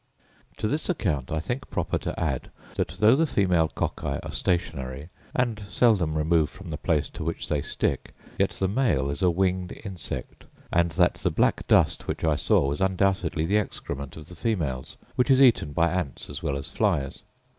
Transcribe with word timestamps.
To 0.57 0.67
this 0.67 0.89
account 0.89 1.29
I 1.31 1.39
think 1.39 1.69
proper 1.69 1.99
to 1.99 2.19
add, 2.19 2.49
that, 2.75 2.87
though 2.97 3.15
the 3.15 3.27
female 3.27 3.69
cocci 3.69 4.19
are 4.23 4.31
stationary, 4.31 5.09
and 5.35 5.61
seldom 5.67 6.17
remove 6.17 6.49
from 6.49 6.71
the 6.71 6.77
place 6.79 7.07
to 7.09 7.23
which 7.23 7.47
they 7.49 7.61
stick, 7.61 8.15
yet 8.39 8.49
the 8.49 8.67
male 8.67 9.11
is 9.11 9.21
a 9.21 9.29
winged 9.29 9.73
insect; 9.85 10.45
and 10.73 10.89
that 10.93 11.13
the 11.21 11.29
black 11.29 11.67
dust 11.67 12.07
which 12.07 12.23
I 12.23 12.33
saw 12.35 12.65
was 12.65 12.81
undoubtedly 12.81 13.45
the 13.45 13.59
excrement 13.59 14.17
of 14.17 14.27
the 14.27 14.35
females, 14.35 14.97
which 15.17 15.29
is 15.29 15.39
eaten 15.39 15.71
by 15.71 15.91
ants 15.91 16.31
as 16.31 16.41
well 16.41 16.57
as 16.57 16.71
flies. 16.71 17.21